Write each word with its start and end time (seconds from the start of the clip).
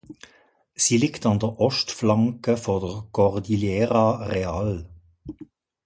Sie 0.73 0.97
liegt 0.97 1.27
an 1.27 1.37
der 1.37 1.59
Ostflanke 1.59 2.55
der 2.55 3.05
Cordillera 3.11 4.23
Real. 4.25 4.89